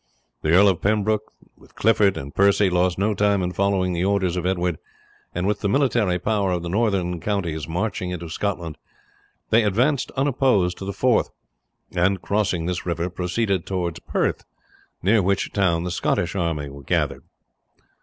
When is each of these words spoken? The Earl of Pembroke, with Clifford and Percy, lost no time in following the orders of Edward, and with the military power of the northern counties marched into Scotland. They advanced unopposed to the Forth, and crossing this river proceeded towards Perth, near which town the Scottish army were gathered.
The 0.41 0.51
Earl 0.53 0.67
of 0.67 0.81
Pembroke, 0.81 1.31
with 1.55 1.75
Clifford 1.75 2.17
and 2.17 2.33
Percy, 2.33 2.71
lost 2.71 2.97
no 2.97 3.13
time 3.13 3.43
in 3.43 3.51
following 3.53 3.93
the 3.93 4.03
orders 4.03 4.35
of 4.35 4.47
Edward, 4.47 4.79
and 5.35 5.45
with 5.45 5.59
the 5.59 5.69
military 5.69 6.17
power 6.17 6.51
of 6.51 6.63
the 6.63 6.69
northern 6.69 7.19
counties 7.19 7.67
marched 7.67 8.01
into 8.01 8.27
Scotland. 8.27 8.79
They 9.51 9.63
advanced 9.63 10.09
unopposed 10.17 10.79
to 10.79 10.85
the 10.85 10.91
Forth, 10.91 11.29
and 11.91 12.19
crossing 12.19 12.65
this 12.65 12.83
river 12.83 13.11
proceeded 13.11 13.67
towards 13.67 13.99
Perth, 13.99 14.43
near 15.03 15.21
which 15.21 15.51
town 15.51 15.83
the 15.83 15.91
Scottish 15.91 16.33
army 16.35 16.67
were 16.67 16.81
gathered. 16.81 17.21